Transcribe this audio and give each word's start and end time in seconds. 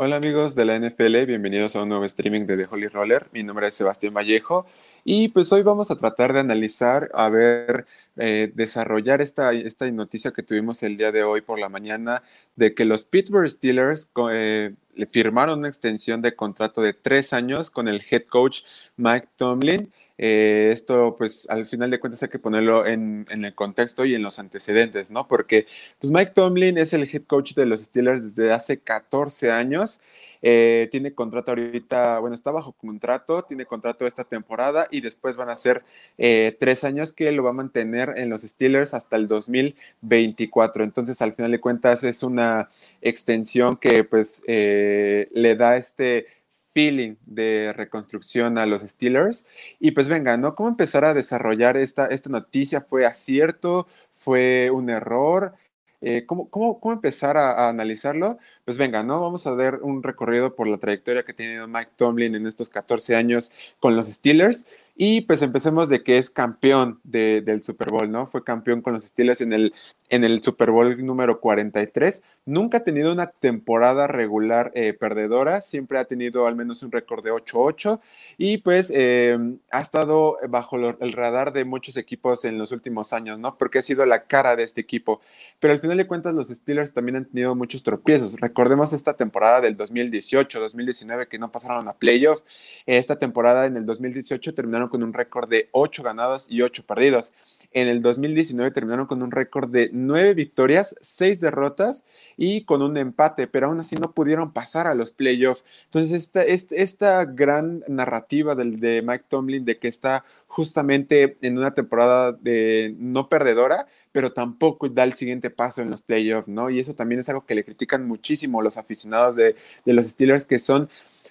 Hola 0.00 0.14
amigos 0.14 0.54
de 0.54 0.64
la 0.64 0.78
NFL, 0.78 1.24
bienvenidos 1.26 1.74
a 1.74 1.82
un 1.82 1.88
nuevo 1.88 2.04
streaming 2.04 2.46
de 2.46 2.56
The 2.56 2.68
Holy 2.70 2.86
Roller. 2.86 3.26
Mi 3.32 3.42
nombre 3.42 3.66
es 3.66 3.74
Sebastián 3.74 4.14
Vallejo 4.14 4.64
y 5.02 5.26
pues 5.30 5.52
hoy 5.52 5.62
vamos 5.62 5.90
a 5.90 5.96
tratar 5.96 6.32
de 6.32 6.38
analizar, 6.38 7.10
a 7.14 7.28
ver, 7.28 7.84
eh, 8.16 8.52
desarrollar 8.54 9.20
esta, 9.20 9.52
esta 9.52 9.90
noticia 9.90 10.30
que 10.30 10.44
tuvimos 10.44 10.84
el 10.84 10.96
día 10.98 11.10
de 11.10 11.24
hoy 11.24 11.40
por 11.40 11.58
la 11.58 11.68
mañana 11.68 12.22
de 12.54 12.76
que 12.76 12.84
los 12.84 13.06
Pittsburgh 13.06 13.48
Steelers 13.48 14.08
eh, 14.30 14.72
firmaron 15.10 15.58
una 15.58 15.68
extensión 15.68 16.22
de 16.22 16.36
contrato 16.36 16.80
de 16.80 16.92
tres 16.92 17.32
años 17.32 17.68
con 17.68 17.88
el 17.88 18.00
head 18.08 18.22
coach 18.28 18.60
Mike 18.96 19.26
Tomlin. 19.34 19.92
Eh, 20.18 20.70
esto, 20.72 21.14
pues, 21.16 21.48
al 21.48 21.64
final 21.66 21.90
de 21.90 22.00
cuentas 22.00 22.22
hay 22.24 22.28
que 22.28 22.40
ponerlo 22.40 22.84
en, 22.84 23.24
en, 23.30 23.44
el 23.44 23.54
contexto 23.54 24.04
y 24.04 24.14
en 24.16 24.22
los 24.22 24.40
antecedentes, 24.40 25.12
¿no? 25.12 25.28
Porque, 25.28 25.66
pues, 26.00 26.12
Mike 26.12 26.32
Tomlin 26.34 26.76
es 26.76 26.92
el 26.92 27.04
head 27.04 27.22
coach 27.22 27.54
de 27.54 27.66
los 27.66 27.82
Steelers 27.82 28.34
desde 28.34 28.52
hace 28.52 28.78
14 28.80 29.52
años. 29.52 30.00
Eh, 30.42 30.88
tiene 30.90 31.14
contrato 31.14 31.50
ahorita, 31.52 32.18
bueno, 32.20 32.34
está 32.34 32.50
bajo 32.52 32.72
contrato, 32.72 33.42
tiene 33.42 33.66
contrato 33.66 34.06
esta 34.06 34.22
temporada 34.24 34.86
y 34.90 35.00
después 35.00 35.36
van 35.36 35.50
a 35.50 35.56
ser 35.56 35.82
eh, 36.16 36.56
tres 36.60 36.84
años 36.84 37.12
que 37.12 37.32
lo 37.32 37.42
va 37.42 37.50
a 37.50 37.54
mantener 37.54 38.14
en 38.16 38.28
los 38.28 38.42
Steelers 38.42 38.94
hasta 38.94 39.16
el 39.16 39.26
2024. 39.28 40.84
Entonces, 40.84 41.22
al 41.22 41.34
final 41.34 41.52
de 41.52 41.60
cuentas, 41.60 42.04
es 42.04 42.22
una 42.22 42.68
extensión 43.02 43.76
que, 43.76 44.04
pues, 44.04 44.42
le 44.46 45.56
da 45.56 45.76
este 45.76 46.26
feeling 46.74 47.16
de 47.26 47.72
reconstrucción 47.76 48.58
a 48.58 48.66
los 48.66 48.82
Steelers. 48.82 49.44
Y 49.80 49.92
pues 49.92 50.08
venga, 50.08 50.36
¿no? 50.36 50.54
¿Cómo 50.54 50.68
empezar 50.68 51.04
a 51.04 51.14
desarrollar 51.14 51.76
esta, 51.76 52.06
esta 52.06 52.30
noticia? 52.30 52.80
¿Fue 52.82 53.06
acierto? 53.06 53.86
¿Fue 54.14 54.70
un 54.70 54.90
error? 54.90 55.54
Eh, 56.00 56.24
¿cómo, 56.26 56.48
cómo, 56.48 56.78
cómo, 56.80 56.94
empezar 56.94 57.36
a, 57.36 57.52
a, 57.52 57.68
analizarlo? 57.68 58.38
Pues 58.68 58.76
venga, 58.76 59.02
¿no? 59.02 59.18
Vamos 59.18 59.46
a 59.46 59.54
dar 59.54 59.80
un 59.80 60.02
recorrido 60.02 60.54
por 60.54 60.68
la 60.68 60.76
trayectoria 60.76 61.22
que 61.22 61.32
ha 61.32 61.34
tenido 61.34 61.66
Mike 61.66 61.92
Tomlin 61.96 62.34
en 62.34 62.46
estos 62.46 62.68
14 62.68 63.16
años 63.16 63.50
con 63.80 63.96
los 63.96 64.08
Steelers. 64.08 64.66
Y 64.94 65.22
pues 65.22 65.42
empecemos 65.42 65.88
de 65.88 66.02
que 66.02 66.18
es 66.18 66.28
campeón 66.28 67.00
de, 67.04 67.40
del 67.40 67.62
Super 67.62 67.90
Bowl, 67.90 68.10
¿no? 68.10 68.26
Fue 68.26 68.42
campeón 68.42 68.82
con 68.82 68.92
los 68.92 69.04
Steelers 69.04 69.40
en 69.40 69.52
el, 69.52 69.72
en 70.08 70.24
el 70.24 70.42
Super 70.42 70.72
Bowl 70.72 71.06
número 71.06 71.40
43. 71.40 72.20
Nunca 72.46 72.78
ha 72.78 72.84
tenido 72.84 73.12
una 73.12 73.28
temporada 73.28 74.08
regular 74.08 74.72
eh, 74.74 74.94
perdedora, 74.94 75.60
siempre 75.60 75.98
ha 75.98 76.06
tenido 76.06 76.48
al 76.48 76.56
menos 76.56 76.82
un 76.82 76.90
récord 76.90 77.22
de 77.22 77.30
8-8 77.30 78.00
y 78.38 78.58
pues 78.58 78.90
eh, 78.92 79.38
ha 79.70 79.80
estado 79.80 80.38
bajo 80.48 80.76
el 80.76 81.12
radar 81.12 81.52
de 81.52 81.64
muchos 81.64 81.96
equipos 81.96 82.44
en 82.44 82.58
los 82.58 82.72
últimos 82.72 83.12
años, 83.12 83.38
¿no? 83.38 83.56
Porque 83.56 83.78
ha 83.78 83.82
sido 83.82 84.04
la 84.04 84.24
cara 84.24 84.56
de 84.56 84.64
este 84.64 84.80
equipo. 84.80 85.20
Pero 85.60 85.72
al 85.72 85.78
final 85.78 85.96
de 85.96 86.08
cuentas 86.08 86.34
los 86.34 86.48
Steelers 86.48 86.92
también 86.92 87.16
han 87.16 87.26
tenido 87.26 87.54
muchos 87.54 87.84
tropiezos. 87.84 88.34
Recordemos 88.58 88.92
esta 88.92 89.14
temporada 89.14 89.60
del 89.60 89.76
2018-2019 89.76 91.28
que 91.28 91.38
no 91.38 91.52
pasaron 91.52 91.86
a 91.86 91.92
playoff. 91.92 92.42
Esta 92.86 93.16
temporada 93.16 93.66
en 93.66 93.76
el 93.76 93.86
2018 93.86 94.52
terminaron 94.52 94.88
con 94.88 95.04
un 95.04 95.12
récord 95.12 95.48
de 95.48 95.68
8 95.70 96.02
ganados 96.02 96.48
y 96.50 96.62
8 96.62 96.84
perdidos. 96.84 97.34
En 97.70 97.86
el 97.86 98.02
2019 98.02 98.72
terminaron 98.72 99.06
con 99.06 99.22
un 99.22 99.30
récord 99.30 99.70
de 99.70 99.90
9 99.92 100.34
victorias, 100.34 100.96
6 101.00 101.38
derrotas 101.38 102.02
y 102.36 102.64
con 102.64 102.82
un 102.82 102.96
empate, 102.96 103.46
pero 103.46 103.68
aún 103.68 103.78
así 103.78 103.94
no 103.94 104.10
pudieron 104.10 104.52
pasar 104.52 104.88
a 104.88 104.96
los 104.96 105.12
playoffs. 105.12 105.64
Entonces, 105.84 106.10
esta, 106.10 106.42
esta, 106.42 107.24
gran 107.26 107.84
narrativa 107.86 108.56
del, 108.56 108.80
de 108.80 109.02
Mike 109.02 109.26
Tomlin 109.28 109.64
de 109.64 109.78
que 109.78 109.86
está 109.86 110.24
justamente 110.48 111.38
en 111.42 111.58
una 111.58 111.74
temporada 111.74 112.32
de 112.32 112.92
no 112.98 113.28
perdedora, 113.28 113.86
pero 114.12 114.32
tampoco 114.32 114.88
da 114.88 115.04
el 115.04 115.14
siguiente 115.14 115.50
paso 115.50 115.82
en 115.82 115.90
los 115.90 116.02
playoffs, 116.02 116.48
¿no? 116.48 116.70
Y 116.70 116.80
eso 116.80 116.94
también 116.94 117.20
es 117.20 117.28
algo 117.28 117.46
que 117.46 117.54
le 117.54 117.64
critican 117.64 118.06
muchísimo 118.06 118.62
los 118.62 118.76
aficionados 118.76 119.36
de, 119.36 119.56
de 119.84 119.92
los 119.92 120.06
Steelers, 120.06 120.44
que 120.44 120.58
son 120.58 120.88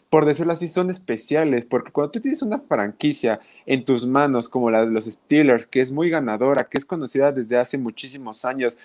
por 0.09 0.25
decirlo 0.25 0.53
así, 0.53 0.67
son 0.67 0.89
especiales, 0.89 1.65
porque 1.65 1.91
cuando 1.91 2.11
tú 2.11 2.21
tienes 2.21 2.41
una 2.41 2.59
franquicia 2.59 3.41
en 3.65 3.83
tus 3.83 4.07
manos 4.07 4.47
como 4.47 4.71
la 4.71 4.85
de 4.85 4.91
los 4.91 5.05
Steelers, 5.05 5.67
que 5.67 5.81
es 5.81 5.91
muy 5.91 6.09
ganadora, 6.09 6.69
que 6.69 6.77
es 6.77 6.85
conocida 6.85 7.31
desde 7.31 7.57
hace 7.57 7.77
muchísimos 7.77 8.45
años, 8.45 8.77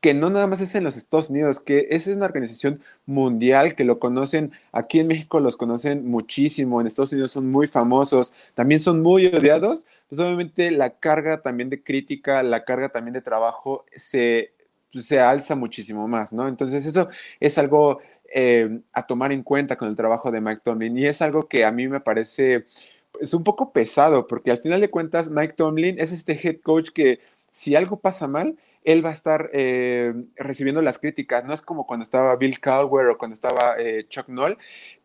que 0.00 0.14
no 0.14 0.30
nada 0.30 0.46
más 0.46 0.60
es 0.60 0.74
en 0.74 0.84
los 0.84 0.96
Estados 0.96 1.30
Unidos, 1.30 1.60
que 1.60 1.88
esa 1.90 2.10
es 2.10 2.16
una 2.16 2.26
organización 2.26 2.82
mundial, 3.06 3.74
que 3.74 3.84
lo 3.84 3.98
conocen, 3.98 4.52
aquí 4.72 5.00
en 5.00 5.08
México 5.08 5.40
los 5.40 5.56
conocen 5.56 6.06
muchísimo, 6.08 6.80
en 6.80 6.86
Estados 6.86 7.12
Unidos 7.12 7.32
son 7.32 7.50
muy 7.50 7.66
famosos, 7.66 8.32
también 8.54 8.80
son 8.80 9.02
muy 9.02 9.26
odiados, 9.26 9.86
pues 10.08 10.18
obviamente 10.20 10.70
la 10.70 10.98
carga 10.98 11.42
también 11.42 11.68
de 11.68 11.82
crítica, 11.82 12.42
la 12.42 12.64
carga 12.64 12.88
también 12.88 13.14
de 13.14 13.20
trabajo 13.20 13.84
se, 13.94 14.54
se 14.88 15.20
alza 15.20 15.54
muchísimo 15.54 16.08
más, 16.08 16.32
¿no? 16.32 16.48
Entonces 16.48 16.86
eso 16.86 17.08
es 17.38 17.58
algo 17.58 18.00
eh, 18.32 18.80
a 18.92 19.06
tomar 19.06 19.32
en 19.32 19.42
cuenta 19.42 19.76
con 19.76 19.88
el 19.88 19.96
trabajo 19.96 20.30
de 20.30 20.40
Mike 20.40 20.62
Tomlin. 20.64 20.96
Y 20.96 21.04
es 21.04 21.20
algo 21.20 21.48
que 21.48 21.64
a 21.64 21.72
mí 21.72 21.88
me 21.88 22.00
parece 22.00 22.54
es 22.54 22.64
pues, 23.12 23.34
un 23.34 23.44
poco 23.44 23.72
pesado, 23.72 24.26
porque 24.26 24.50
al 24.50 24.58
final 24.58 24.80
de 24.80 24.90
cuentas 24.90 25.30
Mike 25.30 25.54
Tomlin 25.54 25.98
es 25.98 26.12
este 26.12 26.38
head 26.40 26.60
coach 26.60 26.90
que 26.90 27.18
si 27.52 27.76
algo 27.76 28.00
pasa 28.00 28.26
mal, 28.26 28.56
él 28.82 29.04
va 29.04 29.10
a 29.10 29.12
estar 29.12 29.50
eh, 29.52 30.14
recibiendo 30.36 30.80
las 30.82 30.98
críticas. 30.98 31.44
No 31.44 31.52
es 31.52 31.62
como 31.62 31.86
cuando 31.86 32.02
estaba 32.02 32.34
Bill 32.36 32.60
Caldwell 32.60 33.10
o 33.10 33.18
cuando 33.18 33.34
estaba 33.34 33.76
eh, 33.78 34.06
Chuck 34.08 34.28
Noll, 34.28 34.56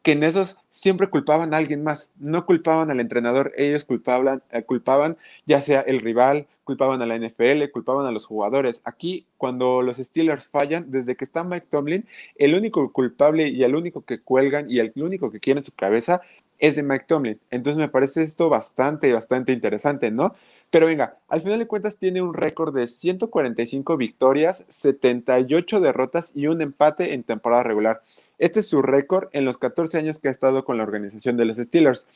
que 0.01 0.13
en 0.13 0.23
esos 0.23 0.57
siempre 0.69 1.07
culpaban 1.07 1.53
a 1.53 1.57
alguien 1.57 1.83
más, 1.83 2.11
no 2.17 2.45
culpaban 2.45 2.89
al 2.89 2.99
entrenador, 2.99 3.51
ellos 3.57 3.83
culpaban, 3.83 4.43
eh, 4.51 4.63
culpaban 4.63 5.17
ya 5.45 5.61
sea 5.61 5.81
el 5.81 5.99
rival, 5.99 6.47
culpaban 6.63 7.01
a 7.01 7.05
la 7.05 7.15
NFL, 7.17 7.69
culpaban 7.71 8.05
a 8.05 8.11
los 8.11 8.25
jugadores. 8.25 8.81
Aquí, 8.85 9.27
cuando 9.37 9.81
los 9.81 9.97
Steelers 9.97 10.49
fallan, 10.49 10.89
desde 10.89 11.15
que 11.15 11.25
está 11.25 11.43
Mike 11.43 11.67
Tomlin, 11.69 12.07
el 12.35 12.55
único 12.55 12.91
culpable 12.91 13.49
y 13.49 13.63
el 13.63 13.75
único 13.75 14.05
que 14.05 14.21
cuelgan 14.21 14.67
y 14.69 14.79
el 14.79 14.93
único 14.95 15.31
que 15.31 15.39
quiere 15.39 15.59
en 15.59 15.65
su 15.65 15.73
cabeza 15.73 16.21
es 16.59 16.75
de 16.75 16.83
Mike 16.83 17.05
Tomlin. 17.07 17.39
Entonces 17.51 17.77
me 17.77 17.89
parece 17.89 18.23
esto 18.23 18.49
bastante, 18.49 19.11
bastante 19.13 19.51
interesante, 19.51 20.11
¿no? 20.11 20.33
Pero 20.69 20.87
venga, 20.87 21.17
al 21.27 21.41
final 21.41 21.59
de 21.59 21.67
cuentas 21.67 21.97
tiene 21.97 22.21
un 22.21 22.33
récord 22.33 22.75
de 22.75 22.87
145 22.87 23.97
victorias, 23.97 24.65
78 24.67 25.79
derrotas 25.79 26.31
y 26.35 26.47
un 26.47 26.61
empate 26.61 27.13
en 27.13 27.23
temporada 27.23 27.63
regular. 27.63 28.01
Este 28.39 28.59
es 28.59 28.67
su 28.67 28.81
récord 28.81 29.29
en 29.31 29.45
los 29.45 29.57
14 29.57 29.97
años 29.97 30.19
que 30.19 30.27
ha 30.27 30.31
estado 30.31 30.65
con 30.65 30.77
la 30.77 30.83
organización 30.83 31.37
de 31.37 31.45
los 31.45 31.57
Steelers. 31.57 32.07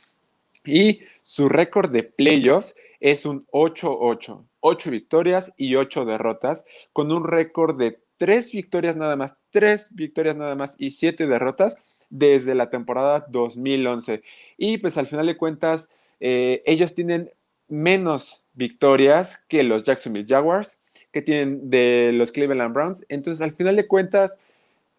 Y 0.65 1.01
su 1.21 1.47
récord 1.47 1.89
de 1.89 2.03
playoffs 2.03 2.75
es 2.99 3.25
un 3.25 3.45
8-8, 3.51 4.43
8 4.59 4.91
victorias 4.91 5.53
y 5.55 5.75
8 5.75 6.03
derrotas, 6.03 6.65
con 6.91 7.13
un 7.13 7.23
récord 7.23 7.77
de 7.77 8.01
3 8.17 8.51
victorias 8.51 8.97
nada 8.97 9.15
más, 9.15 9.35
3 9.51 9.95
victorias 9.95 10.35
nada 10.35 10.55
más 10.55 10.75
y 10.77 10.91
7 10.91 11.27
derrotas 11.27 11.77
desde 12.09 12.55
la 12.55 12.69
temporada 12.69 13.25
2011. 13.29 14.23
Y 14.57 14.77
pues 14.79 14.97
al 14.97 15.07
final 15.07 15.25
de 15.25 15.37
cuentas, 15.37 15.89
eh, 16.19 16.63
ellos 16.65 16.93
tienen 16.93 17.31
menos 17.67 18.43
victorias 18.53 19.39
que 19.47 19.63
los 19.63 19.83
Jacksonville 19.83 20.25
Jaguars, 20.27 20.79
que 21.11 21.21
tienen 21.21 21.69
de 21.69 22.11
los 22.13 22.31
Cleveland 22.31 22.73
Browns. 22.73 23.05
Entonces, 23.09 23.41
al 23.41 23.53
final 23.53 23.75
de 23.75 23.87
cuentas, 23.87 24.33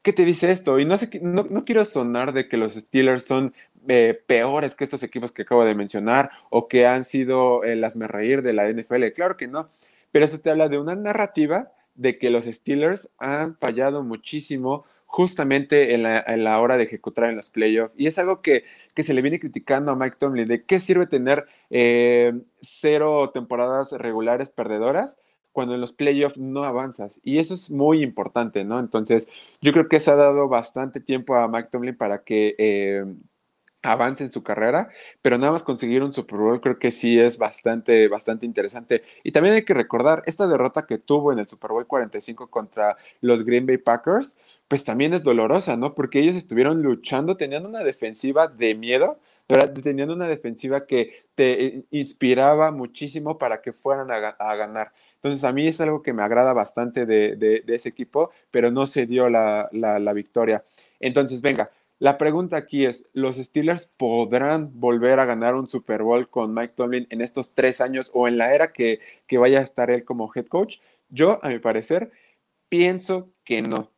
¿qué 0.03 0.13
te 0.13 0.25
dice 0.25 0.51
esto? 0.51 0.79
Y 0.79 0.85
no, 0.85 0.97
sé, 0.97 1.11
no, 1.23 1.47
no 1.49 1.65
quiero 1.65 1.85
sonar 1.85 2.33
de 2.33 2.49
que 2.49 2.57
los 2.57 2.75
Steelers 2.75 3.25
son 3.25 3.55
eh, 3.89 4.21
peores 4.27 4.75
que 4.75 4.85
estos 4.85 5.03
equipos 5.03 5.33
que 5.33 5.43
acabo 5.43 5.65
de 5.65 5.75
mencionar 5.75 6.31
o 6.51 6.69
que 6.69 6.87
han 6.87 7.05
sido 7.05 7.65
el 7.65 7.85
me 7.97 8.07
reír 8.07 8.43
de 8.43 8.53
la 8.53 8.69
NFL. 8.69 9.07
Claro 9.15 9.37
que 9.37 9.49
no, 9.49 9.69
pero 10.11 10.25
eso 10.25 10.39
te 10.39 10.51
habla 10.51 10.69
de 10.69 10.79
una 10.79 10.97
narrativa 10.97 11.73
de 11.95 12.19
que 12.19 12.31
los 12.31 12.45
Steelers 12.45 13.09
han 13.19 13.57
fallado 13.57 14.03
muchísimo 14.03 14.85
justamente 15.11 15.93
en 15.95 16.05
la, 16.05 16.61
hora 16.61 16.77
de 16.77 16.85
ejecutar 16.85 17.31
en 17.31 17.37
los 17.37 17.51
playoffs. 17.51 17.93
Y 17.97 18.07
es 18.07 18.17
algo 18.21 18.43
que, 18.43 18.65
se 18.97 19.13
le 19.13 19.23
viene 19.23 19.41
criticando 19.41 19.91
a 19.91 19.97
Mike 19.97 20.17
Tomlin, 20.21 20.47
de 20.47 20.65
qué 20.65 20.79
sirve 20.79 21.07
tener 21.09 21.47
eh, 21.69 22.33
cero 22.61 23.31
temporadas 23.35 23.91
regulares 23.91 24.51
perdedoras 24.51 25.19
cuando 25.51 25.75
en 25.75 25.81
los 25.81 25.93
playoffs 25.93 26.39
no 26.39 26.63
avanzas. 26.63 27.19
Y 27.25 27.39
eso 27.39 27.55
es 27.55 27.73
muy 27.73 28.05
importante, 28.05 28.63
¿no? 28.65 28.79
Entonces, 28.79 29.27
yo 29.61 29.73
creo 29.73 29.89
que 29.89 29.99
se 29.99 30.13
ha 30.13 30.15
dado 30.17 30.49
bastante 30.49 31.01
tiempo 31.01 31.35
a 31.35 31.49
Mike 31.49 31.71
Tomlin 31.73 31.97
para 31.97 32.23
que 32.23 32.55
eh, 32.59 33.05
avance 33.83 34.23
en 34.23 34.31
su 34.31 34.45
carrera, 34.45 34.91
pero 35.23 35.39
nada 35.39 35.51
más 35.51 35.65
conseguir 35.65 36.05
un 36.05 36.13
Super 36.13 36.39
Bowl 36.39 36.61
creo 36.61 36.79
que 36.79 36.93
sí 36.93 37.19
es 37.19 37.37
bastante, 37.37 38.07
bastante 38.07 38.47
interesante. 38.47 39.03
Y 39.25 39.33
también 39.33 39.57
hay 39.57 39.65
que 39.65 39.75
recordar, 39.75 40.23
esta 40.27 40.47
derrota 40.47 40.87
que 40.87 40.99
tuvo 40.99 41.33
en 41.33 41.41
el 41.41 41.49
Super 41.49 41.73
Bowl 41.73 41.87
45 41.87 42.49
contra 42.49 42.97
los 43.21 43.45
Green 43.45 43.67
Bay 43.67 43.79
Packers, 43.79 44.37
pues 44.71 44.85
también 44.85 45.13
es 45.13 45.25
dolorosa, 45.25 45.77
¿no? 45.77 45.95
Porque 45.95 46.21
ellos 46.21 46.37
estuvieron 46.37 46.81
luchando, 46.81 47.37
tenían 47.37 47.67
una 47.67 47.81
defensiva 47.81 48.49
de 48.49 48.75
miedo, 48.75 49.19
¿verdad? 49.49 49.75
tenían 49.83 50.11
una 50.11 50.29
defensiva 50.29 50.87
que 50.87 51.25
te 51.35 51.65
eh, 51.65 51.85
inspiraba 51.91 52.71
muchísimo 52.71 53.37
para 53.37 53.61
que 53.61 53.73
fueran 53.73 54.11
a, 54.11 54.55
ganar. 54.55 54.93
Entonces 55.17 55.45
a 55.45 55.53
mí 55.53 55.67
es 55.67 55.81
algo 55.81 56.03
que 56.03 56.13
me 56.13 56.23
agrada 56.23 56.53
bastante 56.53 57.05
de, 57.05 57.65
ese 57.67 57.89
equipo, 57.89 58.31
pero 58.51 58.71
no 58.71 58.87
se 58.87 59.07
dio 59.07 59.29
la, 59.29 59.69
la 59.73 60.13
victoria. 60.13 60.65
Entonces, 61.01 61.41
venga, 61.41 61.71
la 62.01 62.17
pregunta 62.17 62.57
aquí 62.57 62.87
es, 62.87 63.05
¿los 63.13 63.37
Steelers 63.37 63.85
podrán 63.85 64.81
volver 64.81 65.19
a 65.19 65.27
ganar 65.27 65.55
un 65.55 65.69
Super 65.69 66.03
Bowl 66.03 66.31
con 66.31 66.55
Mike 66.55 66.73
Tomlin 66.75 67.07
en 67.11 67.21
estos 67.21 67.53
tres 67.53 67.83
años 67.83 68.11
o 68.15 68.27
en 68.27 68.39
la 68.39 68.55
era 68.55 68.73
que, 68.73 69.01
vaya 69.33 69.59
a 69.59 69.63
estar 69.63 69.91
él 69.91 70.03
como 70.03 70.33
head 70.35 70.47
coach? 70.47 70.79
Yo, 71.11 71.39
a 71.43 71.51
mi 71.51 71.59
parecer, 71.59 72.11
pienso 72.71 73.29
que 73.45 73.61
no. 73.61 73.91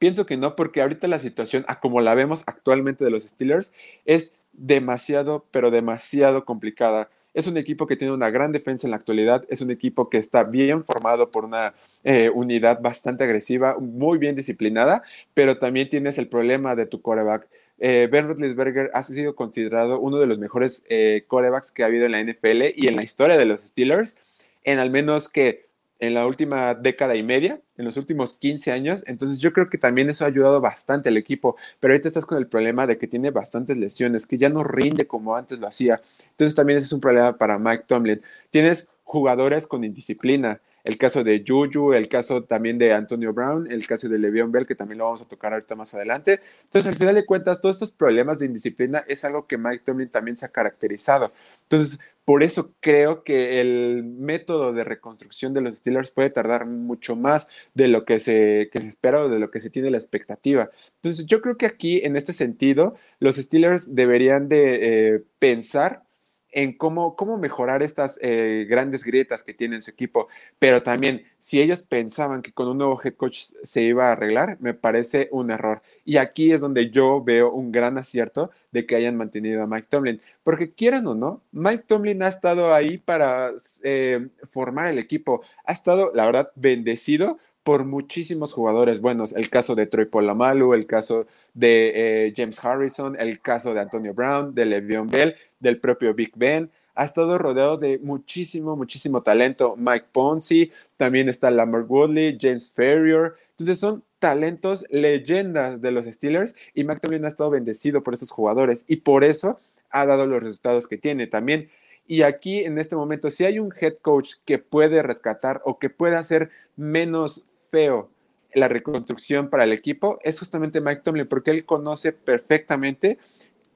Pienso 0.00 0.24
que 0.24 0.38
no, 0.38 0.56
porque 0.56 0.80
ahorita 0.80 1.08
la 1.08 1.18
situación, 1.18 1.62
a 1.68 1.78
como 1.78 2.00
la 2.00 2.14
vemos 2.14 2.42
actualmente 2.46 3.04
de 3.04 3.10
los 3.10 3.22
Steelers, 3.22 3.70
es 4.06 4.32
demasiado, 4.54 5.44
pero 5.50 5.70
demasiado 5.70 6.46
complicada. 6.46 7.10
Es 7.34 7.46
un 7.46 7.58
equipo 7.58 7.86
que 7.86 7.96
tiene 7.96 8.14
una 8.14 8.30
gran 8.30 8.50
defensa 8.50 8.86
en 8.86 8.92
la 8.92 8.96
actualidad, 8.96 9.44
es 9.50 9.60
un 9.60 9.70
equipo 9.70 10.08
que 10.08 10.16
está 10.16 10.44
bien 10.44 10.84
formado 10.84 11.30
por 11.30 11.44
una 11.44 11.74
eh, 12.02 12.30
unidad 12.32 12.80
bastante 12.80 13.24
agresiva, 13.24 13.76
muy 13.78 14.16
bien 14.16 14.34
disciplinada, 14.34 15.02
pero 15.34 15.58
también 15.58 15.90
tienes 15.90 16.16
el 16.16 16.28
problema 16.28 16.74
de 16.74 16.86
tu 16.86 17.02
quarterback. 17.02 17.46
Eh, 17.78 18.08
ben 18.10 18.26
Roethlisberger 18.26 18.90
ha 18.94 19.02
sido 19.02 19.36
considerado 19.36 20.00
uno 20.00 20.18
de 20.18 20.26
los 20.26 20.38
mejores 20.38 20.82
eh, 20.88 21.26
quarterbacks 21.28 21.72
que 21.72 21.82
ha 21.82 21.86
habido 21.86 22.06
en 22.06 22.12
la 22.12 22.22
NFL 22.22 22.72
y 22.74 22.88
en 22.88 22.96
la 22.96 23.02
historia 23.02 23.36
de 23.36 23.44
los 23.44 23.60
Steelers, 23.60 24.16
en 24.64 24.78
al 24.78 24.90
menos 24.90 25.28
que 25.28 25.68
en 26.00 26.14
la 26.14 26.26
última 26.26 26.74
década 26.74 27.14
y 27.14 27.22
media, 27.22 27.60
en 27.76 27.84
los 27.84 27.96
últimos 27.96 28.34
15 28.34 28.72
años. 28.72 29.04
Entonces 29.06 29.38
yo 29.38 29.52
creo 29.52 29.68
que 29.68 29.78
también 29.78 30.08
eso 30.08 30.24
ha 30.24 30.28
ayudado 30.28 30.60
bastante 30.60 31.10
al 31.10 31.16
equipo. 31.16 31.56
Pero 31.78 31.92
ahorita 31.92 32.08
estás 32.08 32.26
con 32.26 32.38
el 32.38 32.46
problema 32.46 32.86
de 32.86 32.98
que 32.98 33.06
tiene 33.06 33.30
bastantes 33.30 33.76
lesiones, 33.76 34.26
que 34.26 34.38
ya 34.38 34.48
no 34.48 34.64
rinde 34.64 35.06
como 35.06 35.36
antes 35.36 35.58
lo 35.58 35.66
hacía. 35.66 36.00
Entonces 36.30 36.54
también 36.54 36.78
ese 36.78 36.86
es 36.86 36.92
un 36.92 37.00
problema 37.00 37.36
para 37.36 37.58
Mike 37.58 37.84
Tomlin. 37.86 38.22
Tienes 38.48 38.88
jugadores 39.04 39.66
con 39.66 39.84
indisciplina. 39.84 40.60
El 40.82 40.96
caso 40.96 41.22
de 41.22 41.44
Juju, 41.46 41.92
el 41.92 42.08
caso 42.08 42.44
también 42.44 42.78
de 42.78 42.94
Antonio 42.94 43.34
Brown, 43.34 43.70
el 43.70 43.86
caso 43.86 44.08
de 44.08 44.18
Le'Veon 44.18 44.50
Bell, 44.50 44.66
que 44.66 44.74
también 44.74 44.98
lo 44.98 45.04
vamos 45.04 45.20
a 45.20 45.28
tocar 45.28 45.52
ahorita 45.52 45.74
más 45.74 45.92
adelante. 45.94 46.40
Entonces, 46.64 46.86
al 46.90 46.96
final 46.96 47.14
de 47.14 47.26
cuentas, 47.26 47.60
todos 47.60 47.76
estos 47.76 47.92
problemas 47.92 48.38
de 48.38 48.46
indisciplina 48.46 49.04
es 49.06 49.22
algo 49.24 49.46
que 49.46 49.58
Mike 49.58 49.82
Tomlin 49.84 50.08
también 50.08 50.38
se 50.38 50.46
ha 50.46 50.48
caracterizado. 50.48 51.32
Entonces, 51.64 52.00
por 52.30 52.44
eso 52.44 52.76
creo 52.78 53.24
que 53.24 53.60
el 53.60 54.04
método 54.04 54.72
de 54.72 54.84
reconstrucción 54.84 55.52
de 55.52 55.62
los 55.62 55.78
Steelers 55.78 56.12
puede 56.12 56.30
tardar 56.30 56.64
mucho 56.64 57.16
más 57.16 57.48
de 57.74 57.88
lo 57.88 58.04
que 58.04 58.20
se, 58.20 58.70
espera 58.72 59.24
o 59.24 59.28
de 59.28 59.40
lo 59.40 59.50
que 59.50 59.60
se 59.60 59.68
tiene 59.68 59.90
la 59.90 59.96
expectativa. 59.96 60.70
Entonces 61.02 61.26
yo 61.26 61.40
creo 61.40 61.56
que 61.56 61.66
aquí, 61.66 62.02
en 62.04 62.14
este 62.14 62.32
sentido, 62.32 62.94
los 63.18 63.34
Steelers 63.34 63.96
deberían 63.96 64.48
de 64.48 65.14
eh, 65.14 65.24
pensar 65.40 66.04
en 66.52 66.76
cómo, 66.76 67.16
cómo 67.16 67.38
mejorar 67.38 67.82
estas 67.82 68.18
eh, 68.22 68.66
grandes 68.68 69.04
grietas 69.04 69.42
que 69.42 69.54
tiene 69.54 69.80
su 69.80 69.90
equipo. 69.90 70.28
Pero 70.58 70.82
también, 70.82 71.24
si 71.38 71.60
ellos 71.60 71.82
pensaban 71.82 72.42
que 72.42 72.52
con 72.52 72.68
un 72.68 72.78
nuevo 72.78 73.00
head 73.02 73.14
coach 73.14 73.50
se 73.62 73.82
iba 73.82 74.08
a 74.08 74.12
arreglar, 74.12 74.56
me 74.60 74.74
parece 74.74 75.28
un 75.32 75.50
error. 75.50 75.82
Y 76.04 76.16
aquí 76.16 76.52
es 76.52 76.60
donde 76.60 76.90
yo 76.90 77.22
veo 77.22 77.52
un 77.52 77.72
gran 77.72 77.98
acierto 77.98 78.50
de 78.72 78.86
que 78.86 78.96
hayan 78.96 79.16
mantenido 79.16 79.62
a 79.62 79.66
Mike 79.66 79.88
Tomlin. 79.90 80.20
Porque 80.42 80.72
quieran 80.72 81.06
o 81.06 81.14
no, 81.14 81.42
Mike 81.52 81.84
Tomlin 81.86 82.22
ha 82.22 82.28
estado 82.28 82.74
ahí 82.74 82.98
para 82.98 83.52
eh, 83.82 84.28
formar 84.50 84.88
el 84.88 84.98
equipo. 84.98 85.42
Ha 85.64 85.72
estado, 85.72 86.12
la 86.14 86.26
verdad, 86.26 86.52
bendecido 86.56 87.38
por 87.62 87.84
muchísimos 87.84 88.52
jugadores 88.52 89.00
buenos. 89.00 89.32
El 89.32 89.50
caso 89.50 89.74
de 89.74 89.86
Troy 89.86 90.06
Polamalu, 90.06 90.74
el 90.74 90.86
caso 90.86 91.26
de 91.54 91.92
eh, 92.26 92.34
James 92.36 92.58
Harrison, 92.64 93.16
el 93.18 93.40
caso 93.40 93.74
de 93.74 93.80
Antonio 93.80 94.14
Brown, 94.14 94.54
de 94.54 94.64
Le'Veon 94.64 95.08
Bell, 95.08 95.36
del 95.60 95.78
propio 95.78 96.14
Big 96.14 96.32
Ben. 96.34 96.70
Ha 96.94 97.04
estado 97.04 97.38
rodeado 97.38 97.76
de 97.76 97.98
muchísimo, 97.98 98.76
muchísimo 98.76 99.22
talento. 99.22 99.76
Mike 99.76 100.06
Ponzi, 100.12 100.72
también 100.96 101.28
está 101.28 101.50
Lamar 101.50 101.82
Woodley, 101.82 102.36
James 102.40 102.70
Ferrier. 102.70 103.34
Entonces 103.50 103.78
son 103.78 104.02
talentos, 104.18 104.84
leyendas 104.90 105.80
de 105.80 105.92
los 105.92 106.06
Steelers 106.06 106.54
y 106.74 106.84
Mike 106.84 107.00
también 107.00 107.24
ha 107.24 107.28
estado 107.28 107.50
bendecido 107.50 108.02
por 108.02 108.14
esos 108.14 108.30
jugadores 108.30 108.84
y 108.88 108.96
por 108.96 109.24
eso 109.24 109.60
ha 109.90 110.04
dado 110.04 110.26
los 110.26 110.42
resultados 110.42 110.86
que 110.88 110.98
tiene. 110.98 111.26
También 111.26 111.70
y 112.10 112.22
aquí 112.22 112.64
en 112.64 112.76
este 112.78 112.96
momento, 112.96 113.30
si 113.30 113.44
hay 113.44 113.60
un 113.60 113.72
head 113.80 113.98
coach 114.02 114.32
que 114.44 114.58
puede 114.58 115.00
rescatar 115.00 115.62
o 115.64 115.78
que 115.78 115.90
puede 115.90 116.16
hacer 116.16 116.50
menos 116.74 117.46
feo 117.70 118.10
la 118.52 118.66
reconstrucción 118.66 119.48
para 119.48 119.62
el 119.62 119.72
equipo, 119.72 120.18
es 120.24 120.36
justamente 120.36 120.80
Mike 120.80 121.02
Tomlin, 121.04 121.28
porque 121.28 121.52
él 121.52 121.64
conoce 121.64 122.12
perfectamente 122.12 123.18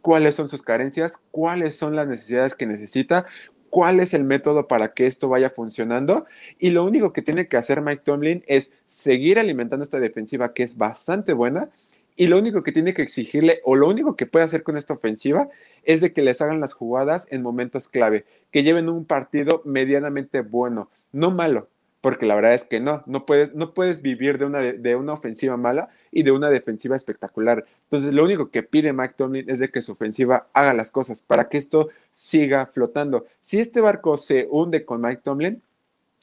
cuáles 0.04 0.34
son 0.34 0.50
sus 0.50 0.60
carencias, 0.60 1.18
cuáles 1.30 1.76
son 1.76 1.96
las 1.96 2.06
necesidades 2.06 2.54
que 2.54 2.66
necesita, 2.66 3.24
cuál 3.70 4.00
es 4.00 4.12
el 4.12 4.22
método 4.22 4.68
para 4.68 4.92
que 4.92 5.06
esto 5.06 5.30
vaya 5.30 5.48
funcionando. 5.48 6.26
Y 6.58 6.72
lo 6.72 6.84
único 6.84 7.14
que 7.14 7.22
tiene 7.22 7.48
que 7.48 7.56
hacer 7.56 7.80
Mike 7.80 8.02
Tomlin 8.04 8.44
es 8.46 8.70
seguir 8.84 9.38
alimentando 9.38 9.82
esta 9.82 10.00
defensiva 10.00 10.52
que 10.52 10.62
es 10.62 10.76
bastante 10.76 11.32
buena. 11.32 11.70
Y 12.16 12.26
lo 12.26 12.38
único 12.38 12.62
que 12.62 12.70
tiene 12.70 12.92
que 12.92 13.00
exigirle, 13.00 13.62
o 13.64 13.76
lo 13.76 13.88
único 13.88 14.14
que 14.14 14.26
puede 14.26 14.44
hacer 14.44 14.62
con 14.62 14.76
esta 14.76 14.92
ofensiva, 14.92 15.48
es 15.84 16.02
de 16.02 16.12
que 16.12 16.20
les 16.20 16.42
hagan 16.42 16.60
las 16.60 16.74
jugadas 16.74 17.26
en 17.30 17.40
momentos 17.40 17.88
clave, 17.88 18.26
que 18.50 18.62
lleven 18.62 18.90
un 18.90 19.06
partido 19.06 19.62
medianamente 19.64 20.42
bueno, 20.42 20.90
no 21.12 21.30
malo, 21.30 21.70
porque 22.02 22.26
la 22.26 22.34
verdad 22.34 22.52
es 22.52 22.64
que 22.64 22.78
no, 22.78 23.02
no 23.06 23.24
puedes, 23.24 23.54
no 23.54 23.72
puedes 23.72 24.02
vivir 24.02 24.36
de 24.36 24.44
una, 24.44 24.58
de 24.60 24.96
una 24.96 25.14
ofensiva 25.14 25.56
mala 25.56 25.88
y 26.14 26.22
de 26.22 26.30
una 26.30 26.48
defensiva 26.48 26.96
espectacular. 26.96 27.66
Entonces, 27.84 28.14
lo 28.14 28.24
único 28.24 28.50
que 28.50 28.62
pide 28.62 28.92
Mike 28.92 29.14
Tomlin 29.16 29.50
es 29.50 29.58
de 29.58 29.70
que 29.70 29.82
su 29.82 29.92
ofensiva 29.92 30.46
haga 30.54 30.72
las 30.72 30.90
cosas 30.90 31.22
para 31.22 31.48
que 31.48 31.58
esto 31.58 31.88
siga 32.12 32.66
flotando. 32.66 33.26
Si 33.40 33.58
este 33.58 33.80
barco 33.80 34.16
se 34.16 34.46
hunde 34.48 34.84
con 34.84 35.02
Mike 35.02 35.22
Tomlin, 35.24 35.60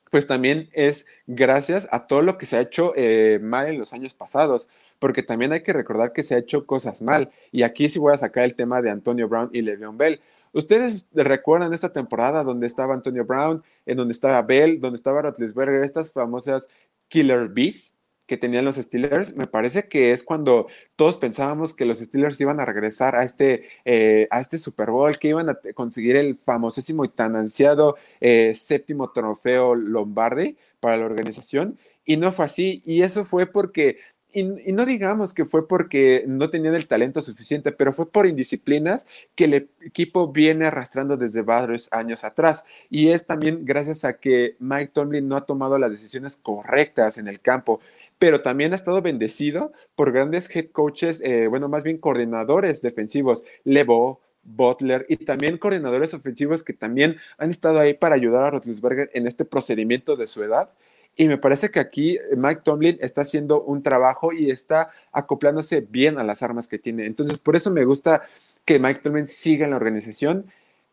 pues 0.10 0.26
también 0.28 0.70
es 0.72 1.06
gracias 1.28 1.88
a 1.92 2.08
todo 2.08 2.22
lo 2.22 2.38
que 2.38 2.46
se 2.46 2.58
ha 2.58 2.62
hecho 2.62 2.94
eh, 2.96 3.40
mal 3.42 3.68
en 3.68 3.80
los 3.80 3.94
años 3.94 4.14
pasados, 4.14 4.70
porque 4.98 5.24
también 5.24 5.52
hay 5.52 5.62
que 5.62 5.74
recordar 5.74 6.14
que 6.14 6.24
se 6.24 6.36
ha 6.36 6.40
hecho 6.40 6.66
cosas 6.66 7.02
mal. 7.02 7.30
Y 7.52 7.64
aquí 7.64 7.90
sí 7.90 8.00
voy 8.00 8.14
a 8.14 8.18
sacar 8.18 8.46
el 8.46 8.56
tema 8.56 8.82
de 8.82 8.90
Antonio 8.90 9.28
Brown 9.28 9.50
y 9.52 9.62
Le'Veon 9.62 9.98
Bell. 9.98 10.22
¿Ustedes 10.54 11.08
recuerdan 11.14 11.74
esta 11.74 11.92
temporada 11.92 12.44
donde 12.44 12.68
estaba 12.68 12.94
Antonio 12.94 13.26
Brown, 13.26 13.64
en 13.86 13.98
donde 13.98 14.14
estaba 14.14 14.42
Bell, 14.42 14.80
donde 14.80 14.98
estaba 14.98 15.22
Rotlisberger, 15.22 15.84
estas 15.84 16.12
famosas 16.12 16.68
Killer 17.08 17.48
Bees 17.50 17.94
que 18.32 18.38
tenían 18.38 18.64
los 18.64 18.78
Steelers? 18.78 19.36
Me 19.36 19.46
parece 19.46 19.90
que 19.90 20.12
es 20.12 20.24
cuando 20.24 20.68
todos 20.96 21.18
pensábamos 21.18 21.74
que 21.74 21.84
los 21.84 22.00
Steelers 22.00 22.40
iban 22.40 22.62
a 22.62 22.66
regresar 22.66 23.14
a 23.14 23.26
este, 23.26 23.66
eh, 23.84 24.30
a 24.32 24.40
este 24.40 24.58
Super 24.58 24.90
Bowl, 24.90 25.20
que 25.20 25.28
iban 25.28 25.50
a 25.50 25.60
conseguir 25.74 26.16
el 26.16 26.38
famosísimo 26.38 27.04
y 27.04 27.10
tan 27.10 27.36
ansiado 27.36 27.98
eh, 28.22 28.54
séptimo 28.56 29.12
trofeo 29.12 29.76
Lombardi 29.76 30.56
para 30.80 30.96
la 30.96 31.08
organización. 31.08 31.78
Y 32.06 32.16
no 32.16 32.32
fue 32.32 32.46
así. 32.46 32.82
Y 32.86 33.02
eso 33.02 33.26
fue 33.26 33.48
porque 33.48 33.98
y, 34.34 34.44
no 34.44 34.86
digamos 34.86 35.34
que 35.34 35.46
fue 35.46 35.68
porque 35.68 36.24
no 36.28 36.50
tenían 36.50 36.76
el 36.76 36.88
talento 36.88 37.22
suficiente, 37.22 37.72
pero 37.72 37.94
fue 37.94 38.10
por 38.10 38.26
indisciplinas 38.26 39.06
que 39.36 39.46
el 39.46 39.70
equipo 39.82 40.32
viene 40.32 40.66
arrastrando 40.66 41.18
desde 41.18 41.42
varios 41.42 41.90
años 41.92 42.24
atrás. 42.24 42.64
Y 42.90 43.10
es 43.10 43.26
también 43.26 43.66
gracias 43.66 44.06
a 44.06 44.20
que 44.20 44.56
Mike 44.60 44.92
Tomlin 44.94 45.28
no 45.28 45.36
ha 45.36 45.46
tomado 45.46 45.78
las 45.78 45.92
decisiones 45.92 46.38
correctas 46.38 47.18
en 47.18 47.28
el 47.28 47.42
campo, 47.42 47.80
pero 48.22 48.44
también 48.44 48.72
ha 48.72 48.76
estado 48.76 49.02
bendecido 49.02 49.74
por 49.96 50.12
grandes 50.12 50.56
head 50.56 50.68
coaches, 50.72 51.22
eh, 51.26 51.48
bueno, 51.48 51.70
más 51.70 51.84
bien 51.84 51.98
coordinadores 51.98 52.84
defensivos, 52.84 53.44
Levo, 53.64 54.22
Butler 54.44 55.08
y 55.10 55.18
también 55.18 55.58
coordinadores 55.58 56.14
ofensivos 56.14 56.62
que 56.62 56.74
también 56.74 57.18
han 57.40 57.50
estado 57.50 57.80
ahí 57.80 57.96
para 57.96 58.14
ayudar 58.14 58.44
a 58.44 58.52
Rotlisberger 58.52 59.10
en 59.16 59.26
este 59.26 59.44
procedimiento 59.44 60.18
de 60.18 60.28
su 60.28 60.44
edad 60.44 60.70
y 61.16 61.28
me 61.28 61.40
parece 61.40 61.72
que 61.72 61.80
aquí 61.80 62.20
Mike 62.38 62.62
Tomlin 62.64 63.00
está 63.02 63.22
haciendo 63.22 63.64
un 63.64 63.82
trabajo 63.82 64.32
y 64.34 64.52
está 64.52 64.92
acoplándose 65.12 65.82
bien 65.82 66.20
a 66.20 66.24
las 66.24 66.44
armas 66.44 66.68
que 66.68 66.78
tiene. 66.78 67.08
Entonces, 67.08 67.40
por 67.40 67.56
eso 67.56 67.72
me 67.72 67.86
gusta 67.86 68.22
que 68.66 68.78
Mike 68.78 69.02
Tomlin 69.02 69.28
siga 69.28 69.66
en 69.66 69.72
la 69.72 69.78
organización. 69.78 70.46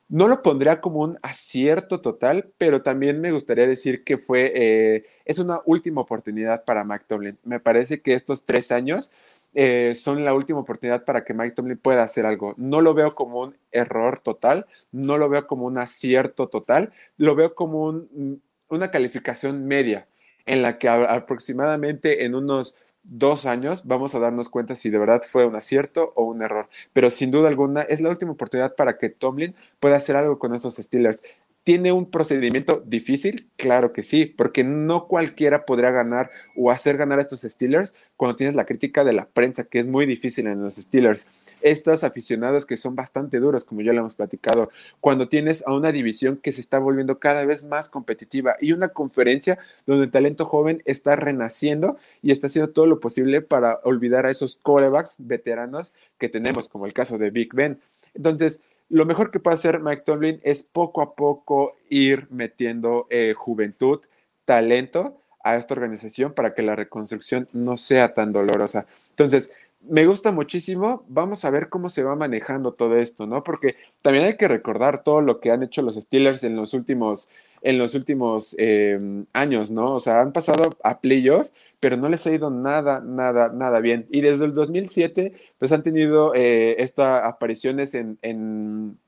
No 0.09 0.27
lo 0.29 0.43
pondría 0.43 0.81
como 0.81 1.01
un 1.01 1.19
acierto 1.23 2.01
total, 2.01 2.51
pero 2.57 2.83
también 2.83 3.21
me 3.21 3.31
gustaría 3.31 3.67
decir 3.67 4.05
que 4.05 4.17
fue, 4.17 4.53
eh, 4.55 5.05
es 5.27 5.39
una 5.39 5.61
última 5.67 6.01
oportunidad 6.01 6.65
para 6.65 6.83
Mike 6.85 7.05
Tomlin. 7.07 7.39
Me 7.45 7.61
parece 7.61 8.01
que 8.01 8.15
estos 8.15 8.45
tres 8.45 8.73
años 8.73 9.13
eh, 9.55 9.93
son 9.95 10.25
la 10.25 10.33
última 10.35 10.61
oportunidad 10.61 11.05
para 11.05 11.25
que 11.25 11.35
Mike 11.35 11.55
Tomlin 11.55 11.77
pueda 11.77 12.03
hacer 12.03 12.25
algo. 12.25 12.55
No 12.57 12.81
lo 12.81 12.95
veo 12.95 13.15
como 13.15 13.41
un 13.41 13.57
error 13.71 14.19
total, 14.21 14.67
no 14.93 15.19
lo 15.19 15.29
veo 15.29 15.47
como 15.47 15.67
un 15.67 15.77
acierto 15.79 16.49
total, 16.49 16.93
lo 17.19 17.35
veo 17.35 17.55
como 17.55 17.85
un 17.85 18.41
una 18.69 18.91
calificación 18.91 19.67
media 19.67 20.07
en 20.47 20.63
la 20.63 20.79
que 20.79 20.89
aproximadamente 20.89 22.25
en 22.25 22.35
unos 22.35 22.77
dos 23.03 23.47
años 23.47 23.87
vamos 23.87 24.15
a 24.15 24.19
darnos 24.19 24.49
cuenta 24.49 24.75
si 24.75 24.91
de 24.91 24.99
verdad 24.99 25.23
fue 25.29 25.47
un 25.47 25.57
acierto 25.57 26.13
o 26.17 26.25
un 26.25 26.43
error. 26.43 26.69
Pero 26.93 27.11
sin 27.11 27.31
duda 27.31 27.49
alguna 27.49 27.83
es 27.83 28.01
la 28.01 28.11
última 28.11 28.33
oportunidad 28.33 28.75
para 28.77 28.99
que 28.99 29.09
Tomlin 29.09 29.55
pueda 29.81 29.97
hacer 29.97 30.17
algo 30.17 30.39
con 30.39 30.55
estos 30.55 30.77
Steelers. 30.77 31.23
¿Tiene 31.69 31.93
un 31.93 32.11
procedimiento 32.11 32.83
difícil? 32.87 33.51
Claro 33.57 33.93
que 33.93 34.03
sí, 34.03 34.25
porque 34.25 34.65
no 34.65 35.07
cualquiera 35.07 35.67
podrá 35.67 35.91
ganar 35.91 36.31
o 36.57 36.71
hacer 36.71 36.97
ganar 36.97 37.19
a 37.19 37.21
estos 37.21 37.43
Steelers 37.43 37.95
cuando 38.17 38.37
tienes 38.37 38.57
la 38.57 38.65
crítica 38.65 39.05
de 39.05 39.13
la 39.13 39.29
prensa, 39.29 39.65
que 39.65 39.79
es 39.79 39.87
muy 39.87 40.07
difícil 40.07 40.47
en 40.47 40.63
los 40.63 40.77
Steelers. 40.77 41.29
Estos 41.61 42.05
aficionados 42.05 42.65
que 42.65 42.79
son 42.79 42.97
bastante 42.97 43.39
duros, 43.39 43.67
como 43.67 43.83
ya 43.83 43.93
lo 43.93 44.01
hemos 44.01 44.15
platicado, 44.15 44.71
cuando 45.03 45.29
tienes 45.29 45.63
a 45.67 45.75
una 45.75 45.93
división 45.93 46.39
que 46.39 46.55
se 46.55 46.63
está 46.63 46.79
volviendo 46.79 47.19
cada 47.19 47.45
vez 47.45 47.65
más 47.65 47.91
competitiva 47.91 48.57
y 48.63 48.73
una 48.73 48.89
conferencia 48.89 49.59
donde 49.85 50.07
el 50.07 50.11
talento 50.11 50.47
joven 50.47 50.83
está 50.87 51.17
renaciendo 51.17 51.99
y 52.23 52.33
está 52.33 52.47
haciendo 52.47 52.73
todo 52.73 52.87
lo 52.87 52.99
posible 52.99 53.43
para 53.43 53.79
olvidar 53.85 54.25
a 54.25 54.31
esos 54.31 54.57
corebacks 54.57 55.17
veteranos 55.19 55.93
que 56.19 56.31
tenemos, 56.31 56.71
como 56.71 56.87
el 56.87 56.95
caso 56.95 57.19
de 57.19 57.29
Big 57.29 57.53
Ben. 57.53 57.79
Entonces, 58.15 58.63
lo 58.89 59.05
mejor 59.05 59.31
que 59.31 59.41
puede 59.41 59.55
hacer 59.57 59.81
Mike 59.81 60.03
Tomlin 60.03 60.41
es 60.43 60.63
poco 60.63 61.03
a 61.03 61.15
poco 61.15 61.77
ir 61.89 62.27
metiendo 62.31 63.07
eh, 63.11 63.35
juventud, 63.37 64.01
talento 64.45 65.21
a 65.45 65.57
esta 65.57 65.75
organización 65.75 66.33
para 66.33 66.55
que 66.55 66.63
la 66.63 66.77
reconstrucción 66.77 67.49
no 67.53 67.77
sea 67.77 68.15
tan 68.15 68.33
dolorosa. 68.33 68.87
Entonces, 69.11 69.51
me 69.81 70.07
gusta 70.07 70.33
muchísimo. 70.33 71.05
Vamos 71.09 71.45
a 71.45 71.51
ver 71.51 71.69
cómo 71.69 71.89
se 71.89 72.03
va 72.03 72.17
manejando 72.17 72.73
todo 72.73 72.97
esto, 72.97 73.27
¿no? 73.27 73.45
Porque 73.45 73.77
también 74.03 74.25
hay 74.25 74.37
que 74.37 74.49
recordar 74.49 75.05
todo 75.05 75.21
lo 75.21 75.41
que 75.41 75.51
han 75.51 75.63
hecho 75.63 75.83
los 75.83 75.95
Steelers 75.97 76.45
en 76.45 76.57
los 76.57 76.75
últimos, 76.75 77.29
en 77.63 77.79
los 77.79 77.95
últimos 77.95 78.55
em, 78.59 79.27
años, 79.33 79.71
¿no? 79.71 79.95
O 79.95 80.01
sea, 80.01 80.21
han 80.21 80.33
pasado 80.33 80.77
a 80.85 81.01
playoffs, 81.01 81.53
pero 81.81 81.97
no 81.97 82.09
les 82.09 82.27
ha 82.27 82.33
ido 82.33 82.51
nada, 82.51 83.01
nada, 83.01 83.51
nada 83.51 83.81
bien. 83.81 84.07
Y 84.11 84.21
desde 84.21 84.45
el 84.45 84.55
2007, 84.55 85.33
pues 85.59 85.73
han 85.73 85.83
tenido 85.83 86.35
eh, 86.35 86.77
estas 86.79 87.25
apariciones 87.25 87.95
en, 87.95 88.19
en, 88.23 88.99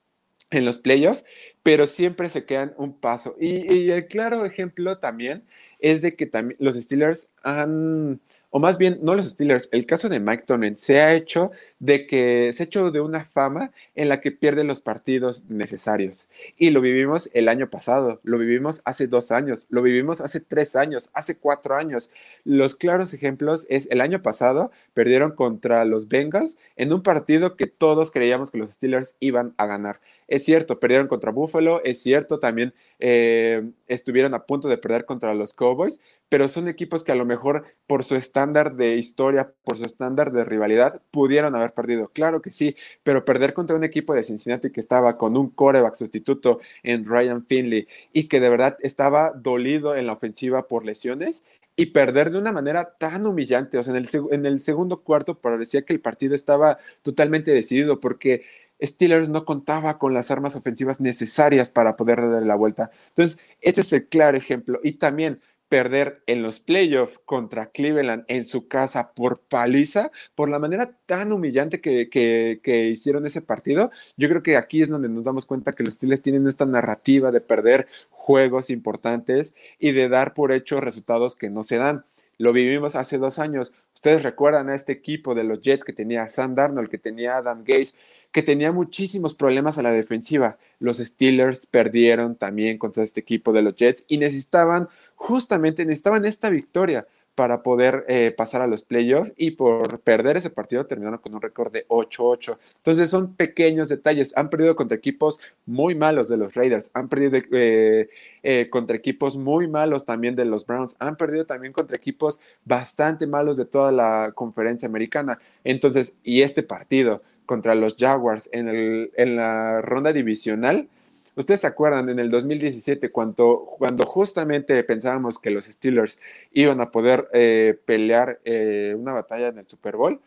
en 0.51 0.65
los 0.65 0.79
playoffs, 0.79 1.25
pero 1.63 1.87
siempre 1.87 2.29
se 2.29 2.45
quedan 2.45 2.75
un 2.77 2.99
paso. 2.99 3.37
Y, 3.39 3.73
y 3.73 3.91
el 3.91 4.07
claro 4.07 4.45
ejemplo 4.45 4.99
también 4.99 5.45
es 5.79 6.03
de 6.03 6.17
que 6.17 6.27
también 6.27 6.57
los 6.61 6.77
Steelers 6.77 7.29
han 7.43 8.21
o 8.53 8.59
más 8.59 8.79
bien, 8.79 8.99
no 9.03 9.15
los 9.15 9.31
Steelers, 9.31 9.69
el 9.71 9.87
caso 9.87 10.09
de 10.09 10.19
Mike 10.19 10.43
Tomlin 10.45 10.77
se 10.77 11.01
ha 11.01 11.15
hecho 11.15 11.53
de 11.79 12.09
que 12.09 12.53
se 12.53 12.65
ha 12.65 12.67
hecho 12.67 12.91
de 12.91 13.01
una 13.01 13.25
fama 13.25 13.71
en 13.95 14.09
la 14.09 14.21
que 14.21 14.33
pierde 14.33 14.65
los 14.65 14.81
partidos 14.81 15.45
necesarios. 15.49 16.29
Y 16.59 16.71
lo 16.71 16.81
vivimos 16.81 17.31
el 17.33 17.49
año 17.49 17.71
pasado, 17.71 18.21
lo 18.25 18.39
vivimos 18.39 18.83
hace 18.85 19.07
dos 19.07 19.31
años, 19.31 19.67
lo 19.71 19.83
vivimos 19.83 20.21
hace 20.21 20.41
tres 20.41 20.75
años, 20.75 21.11
hace 21.15 21.37
cuatro 21.37 21.77
años. 21.77 22.11
Los 22.45 22.75
claros 22.75 23.15
ejemplos 23.15 23.67
es 23.71 23.89
el 23.91 24.01
año 24.01 24.21
pasado 24.21 24.73
perdieron 24.95 25.31
contra 25.31 25.85
los 25.85 26.09
Bengals 26.09 26.59
en 26.75 26.93
un 26.93 27.05
partido 27.05 27.57
que 27.57 27.69
todos 27.69 28.11
creíamos 28.11 28.51
que 28.51 28.59
los 28.59 28.75
Steelers 28.75 29.15
iban 29.21 29.55
a 29.59 29.67
ganar. 29.67 30.01
Es 30.27 30.45
cierto, 30.45 30.79
perdieron 30.79 31.09
contra 31.09 31.33
Buffalo, 31.33 31.50
es 31.85 32.03
cierto, 32.03 32.39
también 32.39 32.75
eh, 32.99 33.71
estuvieron 33.87 34.35
a 34.35 34.47
punto 34.47 34.69
de 34.69 34.79
perder 34.79 35.05
contra 35.05 35.35
los 35.35 35.55
Cowboys, 35.55 36.01
pero 36.29 36.49
son 36.49 36.69
equipos 36.69 37.05
que 37.05 37.13
a 37.13 37.17
lo 37.17 37.27
mejor 37.27 37.65
por 37.87 38.05
su 38.05 38.15
estándar 38.17 38.77
de 38.77 38.97
historia, 38.97 39.53
por 39.65 39.79
su 39.79 39.85
estándar 39.85 40.33
de 40.33 40.45
rivalidad, 40.45 41.03
pudieron 41.11 41.55
haber 41.57 41.73
perdido. 41.73 42.09
Claro 42.09 42.41
que 42.41 42.51
sí, 42.51 42.77
pero 43.03 43.25
perder 43.25 43.55
contra 43.55 43.77
un 43.77 43.85
equipo 43.85 44.15
de 44.15 44.23
Cincinnati 44.23 44.71
que 44.71 44.81
estaba 44.81 45.17
con 45.19 45.37
un 45.37 45.51
coreback 45.51 45.95
sustituto 45.95 46.61
en 46.83 47.05
Ryan 47.05 47.45
Finley 47.47 47.89
y 48.13 48.29
que 48.29 48.41
de 48.41 48.49
verdad 48.49 48.79
estaba 48.81 49.33
dolido 49.33 49.97
en 49.97 50.07
la 50.07 50.13
ofensiva 50.13 50.69
por 50.69 50.85
lesiones 50.85 51.43
y 51.81 51.87
perder 51.87 52.31
de 52.31 52.39
una 52.39 52.53
manera 52.53 52.95
tan 52.99 53.27
humillante. 53.27 53.79
O 53.79 53.83
sea, 53.83 53.97
en 53.97 54.05
el, 54.05 54.09
en 54.33 54.45
el 54.45 54.61
segundo 54.61 55.03
cuarto 55.03 55.39
parecía 55.39 55.83
que 55.83 55.95
el 55.95 56.01
partido 56.01 56.35
estaba 56.35 56.79
totalmente 57.03 57.53
decidido 57.53 58.01
porque 58.01 58.43
Steelers 58.83 59.29
no 59.29 59.45
contaba 59.45 59.99
con 59.99 60.15
las 60.15 60.31
armas 60.31 60.57
ofensivas 60.57 61.01
necesarias 61.01 61.71
para 61.71 61.97
poder 61.97 62.21
darle 62.21 62.47
la 62.47 62.57
vuelta. 62.57 62.91
Entonces, 63.09 63.39
este 63.61 63.83
es 63.83 63.93
el 63.93 64.07
claro 64.07 64.37
ejemplo. 64.37 64.81
Y 64.83 64.93
también 64.93 65.41
perder 65.71 66.23
en 66.27 66.43
los 66.43 66.59
playoffs 66.59 67.21
contra 67.25 67.71
Cleveland 67.71 68.25
en 68.27 68.45
su 68.45 68.67
casa 68.67 69.13
por 69.13 69.41
paliza, 69.41 70.11
por 70.35 70.49
la 70.49 70.59
manera 70.59 70.99
tan 71.07 71.31
humillante 71.33 71.81
que, 71.81 72.09
que, 72.11 72.89
hicieron 72.89 73.25
ese 73.25 73.41
partido, 73.41 73.93
yo 74.17 74.29
creo 74.29 74.43
que 74.43 74.57
aquí 74.57 74.83
es 74.83 74.89
donde 74.89 75.09
nos 75.09 75.25
damos 75.25 75.47
cuenta 75.47 75.73
que 75.73 75.85
los 75.85 75.95
Steelers 75.95 76.23
tienen 76.23 76.49
esta 76.49 76.67
narrativa 76.67 77.31
de 77.31 77.41
perder 77.41 77.87
juegos 78.11 78.69
importantes 78.69 79.55
y 79.79 79.93
de 79.93 80.09
dar 80.09 80.35
por 80.35 80.51
hecho 80.51 80.81
resultados 80.81 81.37
que 81.37 81.51
no 81.51 81.63
se 81.63 81.79
dan. 81.79 82.05
Lo 82.37 82.53
vivimos 82.53 82.97
hace 82.97 83.19
dos 83.19 83.39
años. 83.39 83.73
Ustedes 83.95 84.23
recuerdan 84.23 84.71
a 84.71 84.75
este 84.75 84.93
equipo 84.93 85.35
de 85.37 85.45
los 85.45 85.61
Jets 85.61 85.85
que 85.85 85.93
tenía 85.93 86.27
Sam 86.29 86.55
Darnold, 86.57 86.89
que 86.89 86.99
tenía 86.99 87.37
Adam 87.37 87.61
Gates, 87.61 87.95
que 88.33 88.43
tenía 88.43 88.73
muchísimos 88.73 89.35
problemas 89.35 89.79
a 89.79 89.83
la 89.83 89.93
defensiva. 89.93 90.59
Los 90.79 90.99
Steelers 90.99 91.67
perdieron 91.67 92.37
también 92.37 92.79
contra 92.79 93.03
este 93.03 93.21
equipo 93.21 93.53
de 93.53 93.63
los 93.63 93.75
Jets 93.75 94.05
y 94.09 94.19
necesitaban, 94.19 94.89
justamente 95.17 95.85
necesitaban 95.85 96.25
esta 96.25 96.51
victoria 96.51 97.07
para 97.35 97.63
poder 97.63 98.05
eh, 98.09 98.35
pasar 98.37 98.61
a 98.61 98.67
los 98.67 98.83
playoffs 98.83 99.33
y 99.37 99.53
por 99.53 100.01
perder 100.01 100.37
ese 100.37 100.51
partido 100.51 100.85
terminaron 100.85 101.21
con 101.21 101.35
un 101.35 101.41
récord 101.41 101.73
de 101.73 101.87
8-8. 101.89 102.59
Entonces 102.77 103.09
son 103.09 103.35
pequeños 103.35 103.89
detalles. 103.89 104.35
Han 104.37 104.51
perdido 104.51 104.77
contra 104.77 104.99
equipos 104.99 105.41
muy 105.65 105.95
malos 105.95 106.29
de 106.29 106.37
los 106.37 106.55
Raiders, 106.55 106.91
han 106.93 107.09
perdido 107.09 107.39
eh, 107.53 108.11
eh, 108.43 108.69
contra 108.69 108.97
equipos 108.97 109.37
muy 109.37 109.69
malos 109.69 110.05
también 110.05 110.37
de 110.37 110.45
los 110.45 110.67
Browns, 110.67 110.97
han 110.99 111.17
perdido 111.17 111.47
también 111.47 111.73
contra 111.73 111.97
equipos 111.97 112.41
bastante 112.65 113.27
malos 113.27 113.57
de 113.57 113.65
toda 113.65 113.91
la 113.91 114.33
conferencia 114.35 114.87
americana. 114.87 115.39
Entonces, 115.65 116.17
y 116.23 116.43
este 116.43 116.63
partido 116.63 117.23
contra 117.51 117.75
los 117.75 117.97
Jaguars 117.99 118.49
en, 118.53 118.69
el, 118.69 119.11
en 119.17 119.35
la 119.35 119.83
ronda 119.83 120.13
divisional, 120.13 120.89
Ustedes 121.37 121.61
se 121.61 121.67
acuerdan 121.67 122.09
en 122.11 122.19
el 122.19 122.31
2017 122.31 123.11
cuando, 123.11 123.65
cuando 123.79 124.05
justamente 124.05 124.83
pensábamos 124.85 125.39
que 125.39 125.51
los 125.51 125.65
Steelers 125.65 126.19
iban 126.53 126.81
a 126.81 126.91
poder 126.91 127.29
eh, 127.33 127.79
pelear 127.87 128.41
eh, 128.45 128.95
una 128.99 129.15
batalla 129.15 129.49
en 129.49 129.59
el 129.59 129.67
Super 129.67 129.97
Bowl, 129.97 130.21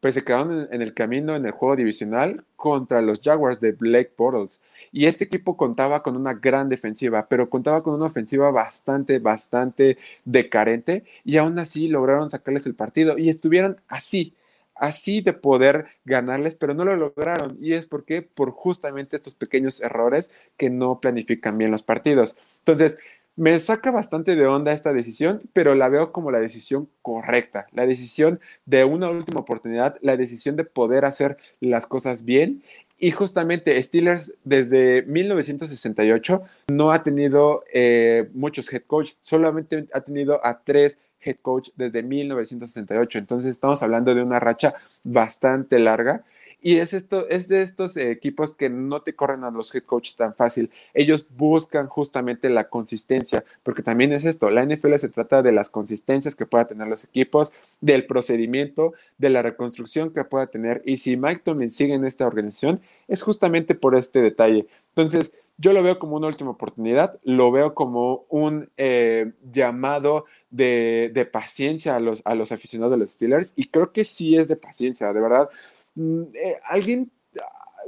pues 0.00 0.14
se 0.14 0.22
quedaron 0.22 0.68
en, 0.70 0.82
el 0.82 0.94
camino 0.94 1.34
en 1.34 1.46
el 1.46 1.52
juego 1.52 1.74
divisional 1.74 2.44
contra 2.56 3.00
los 3.00 3.20
Jaguars 3.20 3.60
de 3.60 3.72
Blake 3.72 4.12
Bortles. 4.16 4.60
Y 4.92 5.06
este 5.06 5.24
equipo 5.24 5.56
contaba 5.56 6.02
con 6.02 6.16
una 6.16 6.34
gran 6.34 6.68
defensiva, 6.68 7.26
pero 7.28 7.48
contaba 7.48 7.82
con 7.82 7.94
una 7.94 8.06
ofensiva 8.06 8.50
bastante, 8.50 9.20
bastante 9.20 9.96
decarente 10.24 11.04
y 11.24 11.38
aún 11.38 11.58
así 11.58 11.88
lograron 11.88 12.30
sacarles 12.30 12.66
el 12.66 12.74
partido 12.74 13.16
y 13.16 13.28
estuvieron 13.28 13.80
así, 13.88 14.34
así 14.78 15.20
de 15.20 15.32
poder 15.32 15.86
ganarles, 16.04 16.54
pero 16.54 16.74
no 16.74 16.84
lo 16.84 16.96
lograron. 16.96 17.58
Y 17.60 17.74
es 17.74 17.86
porque 17.86 18.22
por 18.22 18.50
justamente 18.50 19.16
estos 19.16 19.34
pequeños 19.34 19.80
errores 19.80 20.30
que 20.56 20.70
no 20.70 21.00
planifican 21.00 21.58
bien 21.58 21.70
los 21.70 21.82
partidos. 21.82 22.36
Entonces, 22.58 22.98
me 23.38 23.60
saca 23.60 23.92
bastante 23.92 24.34
de 24.34 24.48
onda 24.48 24.72
esta 24.72 24.92
decisión, 24.92 25.38
pero 25.52 25.76
la 25.76 25.88
veo 25.88 26.10
como 26.10 26.32
la 26.32 26.40
decisión 26.40 26.88
correcta, 27.02 27.68
la 27.70 27.86
decisión 27.86 28.40
de 28.66 28.84
una 28.84 29.10
última 29.10 29.38
oportunidad, 29.38 29.96
la 30.00 30.16
decisión 30.16 30.56
de 30.56 30.64
poder 30.64 31.04
hacer 31.04 31.36
las 31.60 31.86
cosas 31.86 32.24
bien. 32.24 32.64
Y 32.98 33.12
justamente 33.12 33.80
Steelers 33.80 34.34
desde 34.42 35.02
1968 35.02 36.42
no 36.66 36.90
ha 36.90 37.04
tenido 37.04 37.62
eh, 37.72 38.28
muchos 38.34 38.72
head 38.72 38.82
coach, 38.88 39.12
solamente 39.20 39.86
ha 39.94 40.00
tenido 40.00 40.44
a 40.44 40.58
tres 40.64 40.98
head 41.20 41.36
coach 41.42 41.70
desde 41.76 42.02
1968. 42.02 43.18
Entonces 43.18 43.50
estamos 43.50 43.82
hablando 43.82 44.14
de 44.14 44.22
una 44.22 44.40
racha 44.40 44.74
bastante 45.04 45.78
larga. 45.78 46.24
Y 46.60 46.78
es, 46.78 46.92
esto, 46.92 47.28
es 47.28 47.46
de 47.46 47.62
estos 47.62 47.96
equipos 47.96 48.52
que 48.52 48.68
no 48.68 49.02
te 49.02 49.14
corren 49.14 49.44
a 49.44 49.50
los 49.52 49.72
head 49.72 49.84
coaches 49.84 50.16
tan 50.16 50.34
fácil. 50.34 50.70
Ellos 50.92 51.24
buscan 51.36 51.86
justamente 51.86 52.48
la 52.48 52.68
consistencia, 52.68 53.44
porque 53.62 53.82
también 53.82 54.12
es 54.12 54.24
esto, 54.24 54.50
la 54.50 54.64
NFL 54.64 54.94
se 54.96 55.08
trata 55.08 55.42
de 55.42 55.52
las 55.52 55.70
consistencias 55.70 56.34
que 56.34 56.46
pueda 56.46 56.66
tener 56.66 56.88
los 56.88 57.04
equipos, 57.04 57.52
del 57.80 58.06
procedimiento, 58.06 58.92
de 59.18 59.30
la 59.30 59.42
reconstrucción 59.42 60.12
que 60.12 60.24
pueda 60.24 60.48
tener. 60.48 60.82
Y 60.84 60.96
si 60.96 61.16
Mike 61.16 61.42
Tomlin 61.44 61.70
sigue 61.70 61.94
en 61.94 62.04
esta 62.04 62.26
organización, 62.26 62.80
es 63.06 63.22
justamente 63.22 63.76
por 63.76 63.94
este 63.94 64.20
detalle. 64.20 64.66
Entonces, 64.90 65.30
yo 65.58 65.72
lo 65.72 65.82
veo 65.82 65.98
como 65.98 66.16
una 66.16 66.28
última 66.28 66.50
oportunidad, 66.50 67.18
lo 67.24 67.50
veo 67.50 67.74
como 67.74 68.24
un 68.28 68.70
eh, 68.76 69.32
llamado 69.52 70.24
de, 70.50 71.28
paciencia 71.32 71.96
a 71.96 72.00
los, 72.00 72.22
a 72.24 72.36
los 72.36 72.52
aficionados 72.52 72.92
de 72.92 72.98
los 72.98 73.10
Steelers 73.10 73.52
y 73.56 73.66
creo 73.66 73.92
que 73.92 74.04
sí 74.04 74.36
es 74.36 74.46
de 74.46 74.56
paciencia, 74.56 75.12
de 75.12 75.20
verdad. 75.20 75.50
Mm, 75.96 76.22
eh, 76.34 76.56
alguien, 76.62 77.10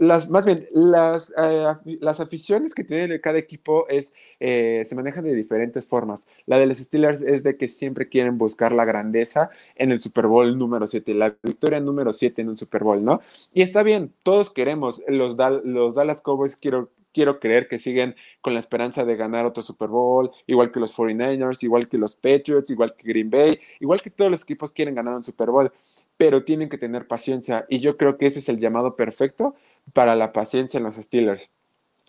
las, 0.00 0.28
más 0.28 0.44
bien, 0.46 0.66
las, 0.72 1.32
eh, 1.38 1.64
las 2.00 2.18
aficiones 2.18 2.74
que 2.74 2.82
tiene 2.82 3.20
cada 3.20 3.38
equipo 3.38 3.86
es, 3.88 4.12
se 4.40 4.94
manejan 4.96 5.22
de 5.22 5.34
diferentes 5.34 5.86
formas. 5.86 6.26
La 6.46 6.58
de 6.58 6.66
los 6.66 6.78
Steelers 6.78 7.20
es 7.22 7.44
de 7.44 7.56
que 7.56 7.68
siempre 7.68 8.08
quieren 8.08 8.36
buscar 8.36 8.72
la 8.72 8.84
grandeza 8.84 9.50
en 9.76 9.92
el 9.92 10.00
Super 10.00 10.26
Bowl 10.26 10.58
número 10.58 10.88
7, 10.88 11.14
la 11.14 11.36
victoria 11.40 11.78
número 11.80 12.12
7 12.12 12.42
en 12.42 12.48
un 12.48 12.56
Super 12.56 12.82
Bowl, 12.82 13.04
¿no? 13.04 13.20
Y 13.52 13.62
está 13.62 13.84
bien, 13.84 14.12
todos 14.24 14.50
queremos, 14.50 15.02
los, 15.06 15.36
los 15.64 15.94
Dallas 15.94 16.20
Cowboys 16.20 16.56
quiero 16.56 16.90
quiero 17.12 17.40
creer 17.40 17.68
que 17.68 17.78
siguen 17.78 18.16
con 18.40 18.54
la 18.54 18.60
esperanza 18.60 19.04
de 19.04 19.16
ganar 19.16 19.46
otro 19.46 19.62
Super 19.62 19.88
Bowl, 19.88 20.30
igual 20.46 20.72
que 20.72 20.80
los 20.80 20.96
49ers, 20.96 21.62
igual 21.62 21.88
que 21.88 21.98
los 21.98 22.16
Patriots, 22.16 22.70
igual 22.70 22.94
que 22.94 23.08
Green 23.08 23.30
Bay, 23.30 23.60
igual 23.80 24.00
que 24.00 24.10
todos 24.10 24.30
los 24.30 24.42
equipos 24.42 24.72
quieren 24.72 24.94
ganar 24.94 25.14
un 25.14 25.24
Super 25.24 25.50
Bowl, 25.50 25.72
pero 26.16 26.44
tienen 26.44 26.68
que 26.68 26.78
tener 26.78 27.06
paciencia 27.06 27.66
y 27.68 27.80
yo 27.80 27.96
creo 27.96 28.18
que 28.18 28.26
ese 28.26 28.40
es 28.40 28.48
el 28.48 28.58
llamado 28.58 28.96
perfecto 28.96 29.54
para 29.92 30.14
la 30.14 30.32
paciencia 30.32 30.78
en 30.78 30.84
los 30.84 30.96
Steelers. 30.96 31.50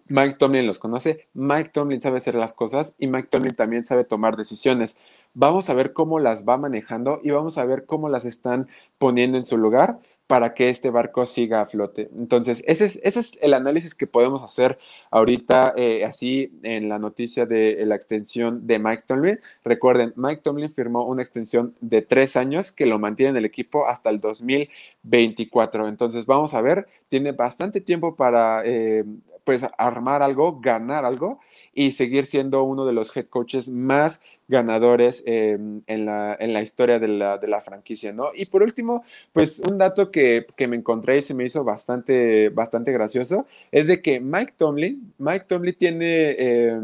Mike 0.07 0.35
Tomlin 0.35 0.67
los 0.67 0.79
conoce, 0.79 1.27
Mike 1.33 1.69
Tomlin 1.69 2.01
sabe 2.01 2.17
hacer 2.17 2.35
las 2.35 2.51
cosas 2.51 2.93
y 2.97 3.07
Mike 3.07 3.29
Tomlin 3.31 3.55
también 3.55 3.85
sabe 3.85 4.03
tomar 4.03 4.35
decisiones. 4.35 4.97
Vamos 5.33 5.69
a 5.69 5.73
ver 5.73 5.93
cómo 5.93 6.19
las 6.19 6.45
va 6.45 6.57
manejando 6.57 7.21
y 7.23 7.31
vamos 7.31 7.57
a 7.57 7.63
ver 7.63 7.85
cómo 7.85 8.09
las 8.09 8.25
están 8.25 8.67
poniendo 8.97 9.37
en 9.37 9.45
su 9.45 9.57
lugar 9.57 9.99
para 10.31 10.53
que 10.53 10.69
este 10.69 10.89
barco 10.91 11.25
siga 11.25 11.59
a 11.59 11.65
flote. 11.65 12.09
Entonces, 12.17 12.63
ese 12.65 12.85
es, 12.85 13.01
ese 13.03 13.19
es 13.19 13.37
el 13.41 13.53
análisis 13.53 13.93
que 13.93 14.07
podemos 14.07 14.41
hacer 14.41 14.79
ahorita, 15.09 15.73
eh, 15.75 16.05
así 16.05 16.57
en 16.63 16.87
la 16.87 16.99
noticia 16.99 17.45
de 17.45 17.83
la 17.85 17.95
extensión 17.95 18.65
de 18.65 18.79
Mike 18.79 19.03
Tomlin. 19.05 19.41
Recuerden, 19.65 20.13
Mike 20.15 20.41
Tomlin 20.41 20.71
firmó 20.71 21.05
una 21.05 21.21
extensión 21.21 21.75
de 21.81 22.01
tres 22.01 22.37
años 22.37 22.71
que 22.71 22.85
lo 22.85 22.97
mantiene 22.97 23.31
en 23.31 23.35
el 23.35 23.43
equipo 23.43 23.85
hasta 23.87 24.09
el 24.09 24.21
2024. 24.21 25.89
Entonces, 25.89 26.25
vamos 26.25 26.53
a 26.53 26.61
ver, 26.61 26.87
tiene 27.09 27.33
bastante 27.33 27.81
tiempo 27.81 28.15
para, 28.15 28.61
eh, 28.63 29.03
pues, 29.43 29.65
armar 29.77 30.21
algo, 30.21 30.61
ganar 30.61 31.03
algo 31.03 31.41
y 31.73 31.91
seguir 31.91 32.25
siendo 32.25 32.63
uno 32.63 32.85
de 32.85 32.93
los 32.93 33.13
head 33.17 33.25
coaches 33.25 33.67
más 33.67 34.21
ganadores 34.51 35.23
em, 35.25 35.81
en, 35.87 36.05
la, 36.05 36.37
en, 36.39 36.53
la, 36.53 36.61
historia 36.61 36.99
de 36.99 37.07
la, 37.07 37.37
de 37.37 37.47
la, 37.47 37.61
franquicia, 37.61 38.11
¿no? 38.11 38.31
Y 38.35 38.45
por 38.45 38.61
último, 38.61 39.03
pues 39.33 39.61
un 39.61 39.77
dato 39.77 40.11
que, 40.11 40.45
que, 40.57 40.67
me 40.67 40.75
encontré 40.75 41.17
y 41.17 41.21
se 41.21 41.33
me 41.33 41.45
hizo 41.45 41.63
bastante, 41.63 42.49
bastante 42.49 42.91
gracioso 42.91 43.47
es 43.71 43.87
de 43.87 44.01
que 44.01 44.19
Mike 44.19 44.53
Tomlin, 44.57 45.13
Mike 45.17 45.45
Tomlin 45.47 45.75
tiene... 45.75 46.35
Eh, 46.37 46.79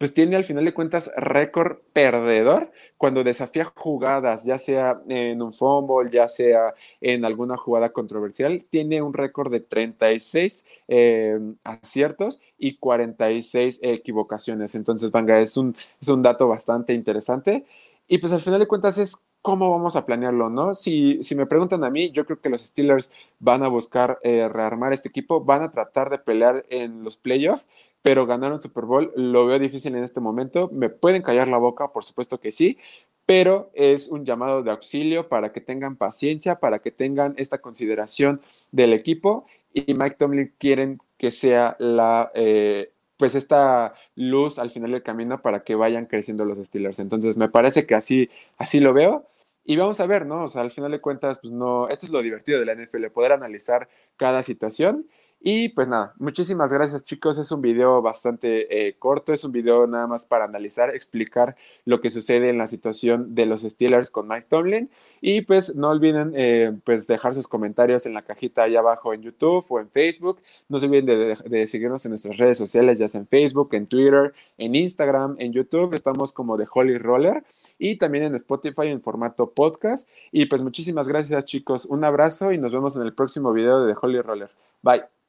pues 0.00 0.14
tiene 0.14 0.34
al 0.34 0.44
final 0.44 0.64
de 0.64 0.72
cuentas 0.72 1.10
récord 1.14 1.76
perdedor 1.92 2.72
cuando 2.96 3.22
desafía 3.22 3.66
jugadas, 3.66 4.44
ya 4.44 4.56
sea 4.56 5.02
en 5.10 5.42
un 5.42 5.52
fumble, 5.52 6.10
ya 6.10 6.26
sea 6.26 6.74
en 7.02 7.26
alguna 7.26 7.58
jugada 7.58 7.90
controversial, 7.92 8.64
tiene 8.70 9.02
un 9.02 9.12
récord 9.12 9.52
de 9.52 9.60
36 9.60 10.64
eh, 10.88 11.38
aciertos 11.64 12.40
y 12.56 12.78
46 12.78 13.80
equivocaciones. 13.82 14.74
Entonces, 14.74 15.10
Vanga, 15.10 15.38
es 15.38 15.58
un, 15.58 15.76
es 16.00 16.08
un 16.08 16.22
dato 16.22 16.48
bastante 16.48 16.94
interesante. 16.94 17.66
Y 18.08 18.16
pues 18.18 18.32
al 18.32 18.40
final 18.40 18.58
de 18.58 18.68
cuentas 18.68 18.96
es 18.96 19.18
cómo 19.42 19.70
vamos 19.70 19.96
a 19.96 20.06
planearlo, 20.06 20.48
¿no? 20.48 20.74
Si, 20.74 21.22
si 21.22 21.34
me 21.34 21.44
preguntan 21.44 21.84
a 21.84 21.90
mí, 21.90 22.10
yo 22.10 22.24
creo 22.24 22.40
que 22.40 22.48
los 22.48 22.62
Steelers 22.62 23.12
van 23.38 23.62
a 23.62 23.68
buscar 23.68 24.18
eh, 24.22 24.48
rearmar 24.48 24.94
este 24.94 25.10
equipo, 25.10 25.44
van 25.44 25.62
a 25.62 25.70
tratar 25.70 26.08
de 26.08 26.16
pelear 26.16 26.64
en 26.70 27.04
los 27.04 27.18
playoffs 27.18 27.66
pero 28.02 28.26
ganar 28.26 28.52
un 28.52 28.62
Super 28.62 28.84
Bowl 28.84 29.12
lo 29.16 29.46
veo 29.46 29.58
difícil 29.58 29.94
en 29.94 30.04
este 30.04 30.20
momento. 30.20 30.70
Me 30.72 30.88
pueden 30.88 31.22
callar 31.22 31.48
la 31.48 31.58
boca, 31.58 31.88
por 31.88 32.04
supuesto 32.04 32.40
que 32.40 32.52
sí, 32.52 32.78
pero 33.26 33.70
es 33.74 34.08
un 34.08 34.24
llamado 34.24 34.62
de 34.62 34.70
auxilio 34.70 35.28
para 35.28 35.52
que 35.52 35.60
tengan 35.60 35.96
paciencia, 35.96 36.60
para 36.60 36.80
que 36.80 36.90
tengan 36.90 37.34
esta 37.36 37.58
consideración 37.58 38.40
del 38.72 38.92
equipo 38.92 39.46
y 39.72 39.94
Mike 39.94 40.16
Tomlin 40.18 40.52
quieren 40.58 40.98
que 41.16 41.30
sea 41.30 41.76
la, 41.78 42.32
eh, 42.34 42.90
pues 43.16 43.34
esta 43.34 43.94
luz 44.16 44.58
al 44.58 44.70
final 44.70 44.92
del 44.92 45.02
camino 45.02 45.42
para 45.42 45.62
que 45.62 45.74
vayan 45.74 46.06
creciendo 46.06 46.44
los 46.44 46.58
Steelers. 46.58 46.98
Entonces 46.98 47.36
me 47.36 47.48
parece 47.48 47.86
que 47.86 47.94
así, 47.94 48.30
así 48.56 48.80
lo 48.80 48.92
veo. 48.94 49.26
Y 49.64 49.76
vamos 49.76 50.00
a 50.00 50.06
ver, 50.06 50.26
¿no? 50.26 50.44
O 50.44 50.48
sea, 50.48 50.62
al 50.62 50.70
final 50.70 50.90
de 50.90 51.00
cuentas, 51.00 51.38
pues 51.40 51.52
no, 51.52 51.86
esto 51.88 52.06
es 52.06 52.12
lo 52.12 52.22
divertido 52.22 52.58
de 52.58 52.66
la 52.66 52.74
NFL, 52.74 53.06
poder 53.08 53.32
analizar 53.32 53.88
cada 54.16 54.42
situación 54.42 55.06
y 55.42 55.70
pues 55.70 55.88
nada, 55.88 56.12
muchísimas 56.18 56.70
gracias 56.70 57.02
chicos. 57.02 57.38
Es 57.38 57.50
un 57.50 57.62
video 57.62 58.02
bastante 58.02 58.88
eh, 58.88 58.96
corto, 58.98 59.32
es 59.32 59.42
un 59.42 59.52
video 59.52 59.86
nada 59.86 60.06
más 60.06 60.26
para 60.26 60.44
analizar, 60.44 60.94
explicar 60.94 61.56
lo 61.86 62.02
que 62.02 62.10
sucede 62.10 62.50
en 62.50 62.58
la 62.58 62.68
situación 62.68 63.34
de 63.34 63.46
los 63.46 63.62
Steelers 63.62 64.10
con 64.10 64.28
Mike 64.28 64.46
Tomlin. 64.50 64.90
Y 65.22 65.40
pues 65.42 65.74
no 65.74 65.88
olviden 65.88 66.32
eh, 66.36 66.76
pues 66.84 67.06
dejar 67.06 67.34
sus 67.34 67.48
comentarios 67.48 68.04
en 68.04 68.12
la 68.12 68.20
cajita 68.20 68.64
ahí 68.64 68.76
abajo 68.76 69.14
en 69.14 69.22
YouTube 69.22 69.64
o 69.70 69.80
en 69.80 69.88
Facebook. 69.88 70.40
No 70.68 70.78
se 70.78 70.86
olviden 70.86 71.06
de, 71.06 71.66
seguirnos 71.66 72.04
en 72.04 72.10
nuestras 72.10 72.36
redes 72.36 72.58
sociales, 72.58 72.98
ya 72.98 73.08
sea 73.08 73.20
en 73.20 73.26
Facebook, 73.26 73.70
en 73.72 73.86
Twitter, 73.86 74.34
en 74.58 74.74
Instagram, 74.74 75.36
en 75.38 75.54
YouTube. 75.54 75.94
Estamos 75.94 76.32
como 76.32 76.58
de 76.58 76.66
Holy 76.70 76.98
Roller 76.98 77.44
y 77.78 77.96
también 77.96 78.24
en 78.24 78.34
Spotify 78.34 78.88
en 78.88 79.00
formato 79.00 79.50
podcast. 79.50 80.06
Y 80.32 80.46
pues 80.46 80.60
muchísimas 80.60 81.08
gracias 81.08 81.46
chicos. 81.46 81.86
Un 81.86 82.04
abrazo 82.04 82.52
y 82.52 82.58
nos 82.58 82.72
vemos 82.72 82.94
en 82.96 83.02
el 83.02 83.14
próximo 83.14 83.54
video 83.54 83.84
de 83.84 83.94
The 83.94 83.98
Holy 84.02 84.20
Roller. 84.20 84.50
Bye. 84.82 85.19